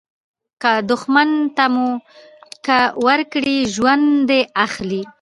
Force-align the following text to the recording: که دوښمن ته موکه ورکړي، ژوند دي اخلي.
که 0.61 0.71
دوښمن 0.89 1.29
ته 1.55 1.65
موکه 1.73 2.79
ورکړي، 3.05 3.57
ژوند 3.75 4.05
دي 4.29 4.41
اخلي. 4.65 5.01